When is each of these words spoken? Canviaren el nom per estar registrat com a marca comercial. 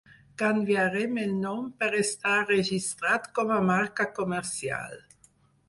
Canviaren 0.41 1.19
el 1.23 1.35
nom 1.43 1.67
per 1.83 1.91
estar 1.99 2.39
registrat 2.49 3.29
com 3.39 3.55
a 3.59 3.61
marca 3.71 4.11
comercial. 4.19 5.01